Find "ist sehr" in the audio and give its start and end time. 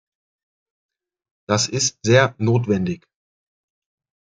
1.67-2.33